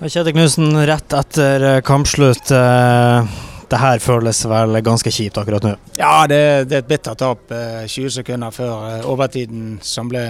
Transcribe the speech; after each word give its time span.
Kjetil 0.00 0.32
Knutsen, 0.32 0.86
rett 0.86 1.12
etter 1.12 1.74
eh, 1.74 1.80
kampslutt. 1.80 2.50
Eh, 2.50 3.24
det 3.68 3.78
her 3.78 3.98
føles 4.00 4.38
vel 4.48 4.78
ganske 4.80 5.10
kjipt 5.12 5.36
akkurat 5.36 5.66
nå? 5.66 5.74
Ja, 5.98 6.24
det, 6.24 6.38
det 6.70 6.78
er 6.78 6.84
et 6.86 6.88
bittert 6.88 7.20
tap. 7.20 7.42
20 7.52 8.06
eh, 8.06 8.08
sekunder 8.14 8.54
før 8.54 9.04
overtiden, 9.04 9.74
som 9.84 10.08
ble 10.08 10.22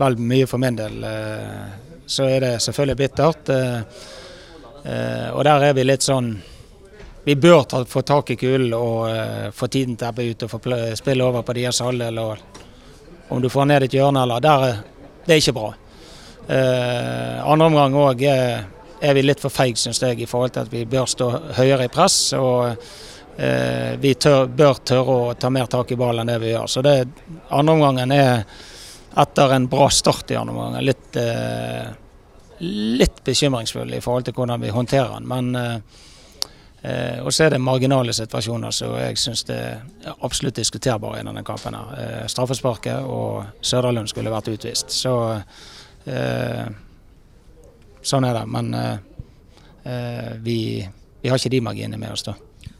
vel 0.00 0.16
mye 0.16 0.46
for 0.48 0.62
min 0.62 0.78
del. 0.78 1.04
Så 2.08 2.24
er 2.24 2.40
det 2.40 2.52
selvfølgelig 2.64 2.96
bittert. 3.02 3.52
Og 5.34 5.44
der 5.44 5.66
er 5.66 5.74
vi 5.76 5.84
litt 5.84 6.06
sånn 6.06 6.30
Vi 7.26 7.34
bør 7.36 7.66
ta, 7.68 7.82
få 7.84 8.00
tak 8.06 8.30
i 8.32 8.36
kulen 8.40 8.72
og 8.72 9.52
få 9.52 9.66
tiden 9.68 9.98
til 9.98 10.06
å 10.06 10.12
ebbe 10.14 10.28
ut 10.30 10.46
og 10.46 10.52
få 10.54 10.60
spille 10.96 11.26
over 11.26 11.44
på 11.44 11.58
deres 11.58 11.82
halvdel. 11.84 12.22
Om 13.28 13.42
du 13.44 13.50
får 13.52 13.68
ned 13.68 13.84
et 13.84 13.98
hjørne 13.98 14.22
eller 14.24 14.40
der, 14.40 14.80
Det 15.26 15.34
er 15.34 15.42
ikke 15.42 15.56
bra. 15.58 15.68
Andre 16.48 17.66
omgang 17.68 18.00
òg 18.06 18.24
er 19.00 19.14
vi 19.14 19.22
litt 19.22 19.42
for 19.42 19.52
feige, 19.52 19.78
syns 19.80 20.02
jeg, 20.02 20.20
i 20.20 20.26
forhold 20.28 20.54
til 20.54 20.66
at 20.66 20.72
vi 20.72 20.84
bør 20.88 21.06
stå 21.10 21.28
høyere 21.58 21.86
i 21.88 21.92
press. 21.92 22.32
og 22.38 22.66
eh, 23.36 23.94
Vi 24.00 24.14
tør, 24.14 24.46
bør 24.46 24.82
tørre 24.84 25.14
å 25.14 25.36
ta 25.38 25.50
mer 25.50 25.70
tak 25.70 25.92
i 25.92 26.00
ballen 26.00 26.24
enn 26.24 26.34
det 26.34 26.40
vi 26.42 26.52
gjør. 26.52 26.66
Så 26.66 26.82
det 26.86 26.96
andre 27.50 27.78
omgangen 27.78 28.12
er 28.12 28.44
etter 29.18 29.54
en 29.54 29.70
bra 29.70 29.88
start 29.90 30.30
i 30.30 30.36
andre 30.38 30.54
omgang 30.54 30.84
litt, 30.84 31.16
eh, 31.16 31.88
litt 33.00 33.24
bekymringsfull 33.24 33.94
i 33.94 34.02
forhold 34.04 34.28
til 34.28 34.36
hvordan 34.38 34.62
vi 34.62 34.74
håndterer 34.74 35.18
den. 35.18 35.28
Men 35.28 35.56
eh, 35.56 36.04
Eh, 36.82 37.40
er 37.40 37.50
det 37.50 37.58
marginale 37.58 38.12
situasjoner 38.12 38.70
som 38.70 38.92
jeg 39.00 39.18
syns 39.18 39.42
er 39.50 39.80
absolutt 40.22 40.60
diskuterbare 40.60 41.20
i 41.20 41.24
denne 41.26 41.42
kampen. 41.42 41.74
her. 41.74 42.20
Eh, 42.22 42.26
straffesparket 42.26 43.02
og 43.02 43.44
Søderlund 43.60 44.08
skulle 44.08 44.30
vært 44.30 44.48
utvist. 44.48 44.90
Så 44.90 45.42
eh, 46.06 46.66
sånn 48.08 48.26
er 48.28 48.36
det. 48.40 48.44
Men 48.50 48.74
eh, 48.74 50.34
vi, 50.42 50.60
vi, 51.22 51.30
har 51.30 51.38
ikke 51.38 51.56
de 51.56 51.64
marginene 51.64 52.00
med 52.00 52.14
oss 52.14 52.26
da. 52.26 52.36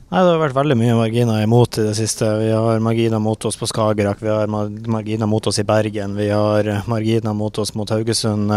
Nei, 0.08 0.22
Det 0.24 0.28
har 0.30 0.38
vært 0.40 0.56
veldig 0.56 0.76
mye 0.80 0.96
marginer 0.96 1.42
imot 1.44 1.76
i 1.82 1.82
det 1.90 1.94
siste. 1.98 2.24
Vi 2.40 2.48
har 2.48 2.80
marginer 2.80 3.20
mot 3.20 3.44
oss 3.44 3.58
på 3.60 3.66
Skagerrak, 3.68 4.22
vi 4.24 4.30
har 4.32 4.48
marginer 4.48 5.28
mot 5.28 5.46
oss 5.50 5.60
i 5.60 5.66
Bergen, 5.68 6.14
vi 6.16 6.30
har 6.32 6.70
marginer 6.88 7.36
mot 7.36 7.58
oss 7.60 7.74
mot 7.76 7.92
Haugesund. 7.92 8.54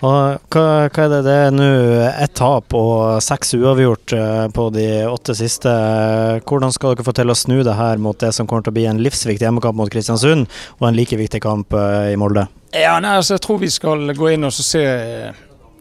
Og 0.00 0.14
hva, 0.48 0.62
hva 0.88 1.02
er 1.04 1.10
det? 1.12 1.18
Det 1.26 1.34
er 1.36 1.52
nå 1.52 1.66
ett 2.08 2.32
tap 2.40 2.72
og 2.72 3.20
seks 3.20 3.52
uavgjort 3.58 4.14
eh, 4.16 4.46
på 4.56 4.70
de 4.72 4.86
åtte 5.04 5.36
siste. 5.36 5.74
Hvordan 6.48 6.72
skal 6.72 6.96
dere 6.96 7.04
få 7.04 7.12
til 7.18 7.28
å 7.28 7.36
snu 7.36 7.58
det 7.60 7.76
her 7.76 8.00
mot 8.00 8.16
det 8.16 8.32
som 8.32 8.48
kommer 8.48 8.64
til 8.64 8.72
å 8.72 8.78
bli 8.78 8.88
en 8.88 9.04
livsviktig 9.04 9.44
hjemmekamp 9.44 9.76
mot 9.76 9.92
Kristiansund, 9.92 10.48
og 10.80 10.88
en 10.88 10.96
like 10.96 11.20
viktig 11.20 11.44
kamp 11.44 11.76
i 11.76 12.16
Molde? 12.16 12.48
Ja, 12.72 12.96
nei, 13.04 13.18
altså, 13.18 13.36
Jeg 13.36 13.44
tror 13.44 13.60
vi 13.60 13.68
skal 13.68 14.16
gå 14.16 14.32
inn 14.32 14.48
og 14.48 14.56
se 14.56 14.86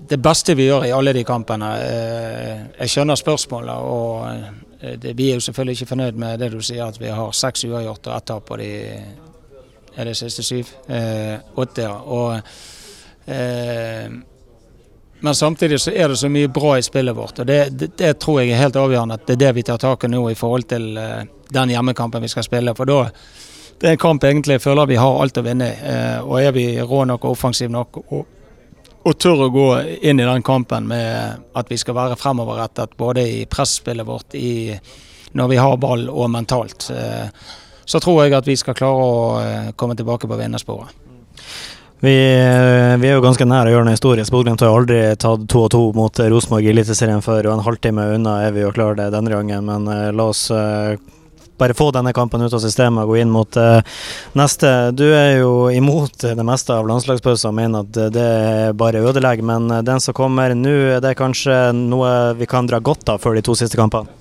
det 0.09 0.17
beste 0.17 0.55
vi 0.57 0.65
gjør 0.65 0.87
i 0.87 0.93
alle 0.95 1.13
de 1.13 1.23
kampene. 1.27 1.69
Eh, 1.85 2.61
jeg 2.79 2.93
skjønner 2.93 3.19
spørsmålet, 3.19 3.75
og 3.75 4.25
eh, 4.81 5.11
vi 5.13 5.29
er 5.29 5.37
jo 5.37 5.45
selvfølgelig 5.45 5.77
ikke 5.77 5.91
fornøyd 5.91 6.17
med 6.23 6.39
det 6.41 6.49
du 6.53 6.61
sier, 6.65 6.87
at 6.87 6.97
vi 7.01 7.11
har 7.13 7.35
seks 7.35 7.67
uavgjort 7.67 8.09
og 8.09 8.15
ett 8.15 8.27
tap 8.31 8.47
på 8.47 8.57
de 8.61 8.71
er 9.99 10.07
det 10.07 10.15
siste 10.17 10.45
syv? 10.45 10.71
Eh, 10.87 11.35
åtte, 11.59 11.85
ja. 11.85 11.93
Og, 11.99 12.39
men 15.19 15.35
samtidig 15.35 15.79
så 15.83 15.91
er 15.91 16.07
det 16.07 16.17
så 16.17 16.29
mye 16.31 16.47
bra 16.47 16.77
i 16.79 16.85
spillet 16.85 17.15
vårt, 17.15 17.39
og 17.39 17.45
det, 17.45 17.59
det, 17.77 17.91
det, 17.99 18.15
tror 18.19 18.39
jeg 18.39 18.53
er 18.55 18.63
helt 18.63 18.79
avgjørende 18.79 19.19
at 19.19 19.27
det 19.27 19.35
er 19.35 19.43
det 19.43 19.51
vi 19.59 19.65
tar 19.67 19.77
tak 19.77 20.07
i 20.07 20.09
nå 20.09 20.23
i 20.31 20.37
forhold 20.39 20.65
til 20.71 20.95
uh, 20.97 21.21
den 21.53 21.73
hjemmekampen 21.75 22.23
vi 22.23 22.31
skal 22.31 22.47
spille. 22.47 22.73
For 22.77 22.87
da 22.87 23.03
det 23.79 23.87
er 23.87 23.97
en 23.97 24.01
kamp 24.01 24.23
egentlig 24.23 24.57
jeg 24.57 24.63
føler 24.63 24.87
vi 24.87 24.97
har 24.99 25.21
alt 25.21 25.37
å 25.37 25.43
vinne 25.43 25.67
i. 25.67 25.75
Uh, 25.83 26.19
og 26.23 26.39
er 26.39 26.55
vi 26.55 26.65
rå 26.79 27.03
nok 27.11 27.27
og 27.27 27.35
offensive 27.35 27.71
nok 27.71 27.99
og 28.07 28.38
og 29.09 29.17
tør 29.17 29.45
å 29.45 29.53
gå 29.53 29.67
inn 30.05 30.19
i 30.19 30.27
den 30.27 30.43
kampen 30.45 30.87
med 30.89 31.45
at 31.57 31.71
vi 31.71 31.77
skal 31.79 31.97
være 31.97 32.17
fremoverrettet 32.19 32.95
både 32.99 33.25
i 33.25 33.41
presspillet 33.49 34.07
vårt, 34.07 34.35
i, 34.37 34.75
når 35.37 35.51
vi 35.51 35.59
har 35.59 35.77
ball 35.81 36.07
og 36.09 36.29
mentalt. 36.31 36.89
Eh, 36.93 37.27
så 37.89 38.01
tror 38.03 38.23
jeg 38.23 38.37
at 38.37 38.47
vi 38.47 38.57
skal 38.59 38.77
klare 38.77 39.05
å 39.05 39.19
eh, 39.41 39.69
komme 39.75 39.97
tilbake 39.97 40.29
på 40.29 40.39
vinnersporet. 40.39 41.05
Vi, 41.99 42.15
eh, 42.15 42.95
vi, 43.01 43.09
er 43.09 43.17
jo 43.17 43.25
ganske 43.25 43.47
nær 43.49 43.67
å 43.67 43.73
gjøre 43.73 43.89
noe 43.89 43.97
historisk. 43.97 44.31
Bodø-Glimt 44.31 44.63
har 44.63 44.75
aldri 44.75 44.99
tatt 45.19 45.47
to 45.51 45.65
og 45.65 45.71
to 45.73 45.81
mot 45.97 46.21
Rosenborg 46.31 46.67
i 46.69 46.71
Eliteserien 46.71 47.25
før, 47.25 47.49
og 47.49 47.57
en 47.57 47.65
halvtime 47.65 48.05
unna 48.15 48.39
er 48.45 48.55
vi 48.55 48.63
jo 48.63 48.73
klare 48.75 49.01
det 49.01 49.09
denne 49.17 49.33
gangen. 49.33 49.67
Men 49.67 50.15
la 50.15 50.29
oss 50.29 50.45
bare 51.59 51.77
få 51.77 51.89
denne 51.95 52.13
kampen 52.15 52.41
ut 52.45 52.55
av 52.55 52.63
systemet 52.63 53.03
og 53.03 53.13
gå 53.13 53.19
inn 53.21 53.33
mot 53.33 53.59
uh, 53.59 53.79
neste. 54.39 54.71
Du 54.95 55.05
er 55.07 55.39
jo 55.39 55.69
imot 55.73 56.23
det 56.23 56.45
meste 56.47 56.75
av 56.75 56.87
landslagspauser 56.89 57.51
og 57.51 57.57
mener 57.59 57.85
at 57.85 58.13
det 58.15 58.29
er 58.29 58.77
bare 58.77 59.03
ødelegger, 59.03 59.45
men 59.45 59.69
den 59.85 60.03
som 60.03 60.15
kommer 60.17 60.55
nå, 60.55 60.77
er 60.95 61.03
det 61.03 61.17
kanskje 61.19 61.69
noe 61.75 62.33
vi 62.39 62.49
kan 62.49 62.69
dra 62.69 62.79
godt 62.79 63.13
av 63.13 63.21
før 63.23 63.37
de 63.37 63.45
to 63.45 63.57
siste 63.59 63.79
kampene? 63.79 64.19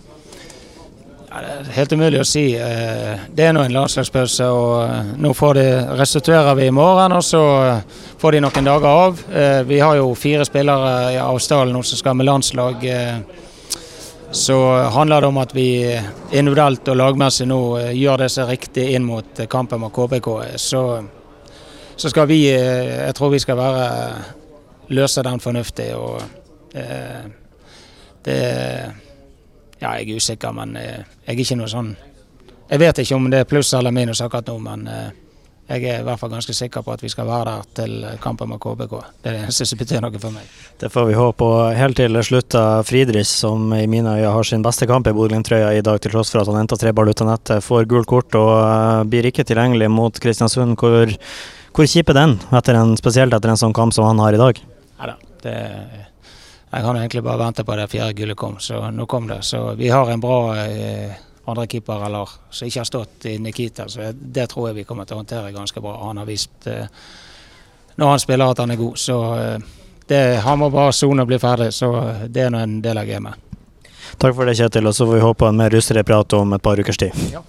Det 1.28 1.44
er 1.44 1.74
helt 1.76 1.92
umulig 1.92 2.18
å 2.22 2.26
si. 2.26 2.44
Eh, 2.56 3.26
det 3.36 3.44
er 3.44 3.52
nå 3.54 3.62
en 3.62 3.74
landslagspause, 3.74 4.46
og 4.48 4.72
eh, 4.86 5.10
nå 5.20 5.32
de, 5.58 5.66
restituerer 6.00 6.56
vi 6.58 6.66
i 6.66 6.74
morgen. 6.74 7.12
Og 7.14 7.24
så 7.24 7.42
får 8.18 8.34
de 8.34 8.40
noen 8.42 8.70
dager 8.70 8.88
av. 8.88 9.20
Vi 9.68 9.78
har 9.78 9.98
jo 10.00 10.14
fire 10.18 10.46
spillere 10.48 11.12
i 11.14 11.20
Australien 11.22 11.76
nå 11.76 11.84
som 11.86 12.00
skal 12.00 12.16
med 12.18 12.26
landslag 12.26 12.88
så 14.30 14.76
handler 14.92 15.20
det 15.20 15.26
om 15.26 15.38
at 15.40 15.54
vi 15.54 16.00
individuelt 16.32 16.88
og 16.88 16.96
lagmessig 16.96 17.46
nå 17.48 17.60
eh, 17.78 17.92
gjør 17.96 18.24
det 18.24 18.28
som 18.32 18.44
er 18.44 18.52
riktig 18.52 18.84
inn 18.92 19.06
mot 19.08 19.40
eh, 19.40 19.48
kampen 19.48 19.80
med 19.80 19.92
KBK. 19.94 20.28
Så, 20.60 20.82
så, 21.96 22.10
skal 22.10 22.28
vi 22.28 22.42
eh, 22.52 23.06
Jeg 23.06 23.14
tror 23.16 23.32
vi 23.32 23.40
skal 23.40 23.56
være 23.56 23.86
løse 24.88 25.22
den 25.24 25.40
fornuftig. 25.40 25.94
og 25.96 26.22
eh, 26.74 27.24
det 28.24 28.40
Ja, 29.80 29.92
jeg 29.94 30.10
er 30.10 30.16
usikker, 30.16 30.52
men 30.52 30.74
jeg 30.76 31.04
er 31.26 31.38
ikke 31.38 31.56
noe 31.56 31.68
sånn 31.70 31.92
Jeg 32.70 32.80
vet 32.80 32.98
ikke 32.98 33.16
om 33.16 33.30
det 33.30 33.44
er 33.44 33.48
pluss 33.48 33.72
eller 33.78 33.94
minus 33.94 34.20
akkurat 34.20 34.48
nå, 34.50 34.58
men 34.58 34.86
eh, 34.88 35.10
jeg 35.68 35.84
er 35.84 36.00
i 36.00 36.04
hvert 36.06 36.16
fall 36.16 36.30
ganske 36.32 36.54
sikker 36.56 36.80
på 36.84 36.94
at 36.94 37.02
vi 37.04 37.10
skal 37.12 37.26
være 37.28 37.50
der 37.50 37.66
til 37.76 38.06
kampen 38.24 38.48
med 38.48 38.60
KBK. 38.62 38.94
Det 39.20 39.28
er 39.28 39.36
det 39.36 39.42
eneste 39.44 39.66
som 39.68 39.80
betyr 39.80 40.00
noe 40.00 40.20
for 40.22 40.32
meg. 40.32 40.46
Det 40.80 40.88
får 40.92 41.08
vi 41.10 41.18
håpe. 41.18 41.44
Og 41.44 41.76
helt 41.76 41.98
til 42.00 42.16
slutt, 42.24 42.56
Friedrich, 42.88 43.28
som 43.28 43.74
i 43.76 43.84
mine 43.90 44.16
øyne 44.16 44.32
har 44.32 44.48
sin 44.48 44.64
beste 44.64 44.88
kamp 44.88 45.10
i 45.10 45.12
Bodø-Glimt-trøya 45.12 45.74
i 45.76 45.84
dag, 45.84 46.00
til 46.00 46.14
tross 46.14 46.32
for 46.32 46.40
at 46.40 46.48
han 46.48 46.62
henta 46.62 46.80
tre 46.80 46.94
ball 46.96 47.12
ut 47.12 47.20
av 47.20 47.28
nettet, 47.34 47.64
får 47.66 47.84
gult 47.90 48.08
kort 48.08 48.40
og 48.40 48.52
eh, 48.62 49.04
blir 49.12 49.28
ikke 49.28 49.44
tilgjengelig 49.44 49.92
mot 49.92 50.24
Kristiansund. 50.24 50.78
Hvor, 50.80 51.12
hvor 51.76 51.92
kjip 51.92 52.14
er 52.14 52.20
den, 52.22 52.36
etter 52.48 52.80
en, 52.80 52.96
spesielt 52.96 53.36
etter 53.36 53.52
en 53.52 53.60
sånn 53.60 53.76
kamp 53.76 53.92
som 53.96 54.08
han 54.08 54.24
har 54.24 54.38
i 54.38 54.40
dag? 54.40 54.62
Neida, 54.98 55.18
det 55.44 55.56
jeg 56.68 56.84
kan 56.84 56.96
egentlig 57.00 57.22
bare 57.24 57.40
vente 57.40 57.64
på 57.64 57.76
det 57.78 57.86
fjerde 57.88 58.12
gullet 58.16 58.36
kom, 58.36 58.58
så 58.60 58.90
nå 58.92 59.06
kom 59.08 59.28
det. 59.28 59.38
Så 59.46 59.70
vi 59.78 59.88
har 59.88 60.10
en 60.12 60.20
bra 60.20 60.52
eh, 60.66 61.14
andrekeeper 61.48 62.04
eller 62.06 62.30
som 62.50 62.68
ikke 62.68 62.80
har 62.80 62.88
stått 62.88 63.26
i 63.30 63.38
Nikita. 63.42 63.88
Så 63.88 64.12
det 64.12 64.48
tror 64.52 64.68
jeg 64.68 64.80
vi 64.80 64.86
kommer 64.88 65.08
til 65.08 65.16
å 65.18 65.22
håndtere 65.22 65.54
ganske 65.54 65.82
bra. 65.82 65.96
Han 66.06 66.20
har 66.20 66.28
vist 66.28 66.68
eh, 66.70 66.86
når 67.98 68.14
han 68.14 68.22
spiller 68.22 68.52
at 68.52 68.62
han 68.62 68.70
er 68.70 68.80
god. 68.80 68.98
Så 69.00 69.18
eh, 69.36 69.68
det, 70.08 70.22
han 70.44 70.58
må 70.60 70.70
bare 70.70 70.94
sone 70.96 71.24
og 71.24 71.30
bli 71.30 71.38
ferdig. 71.42 71.72
Så 71.74 71.92
det 72.28 72.46
er 72.46 72.54
nå 72.54 72.62
en 72.62 72.80
del 72.84 73.00
av 73.00 73.08
gamet. 73.08 73.44
Takk 74.18 74.34
for 74.34 74.48
det, 74.48 74.56
Kjetil. 74.58 74.88
Og 74.88 74.96
så 74.96 75.06
får 75.06 75.18
vi 75.18 75.24
håpe 75.24 75.48
en 75.48 75.58
mer 75.60 75.72
russere 75.74 76.04
prat 76.06 76.38
om 76.38 76.56
et 76.56 76.62
par 76.64 76.80
ukers 76.80 77.00
tid. 77.00 77.24
Ja. 77.32 77.42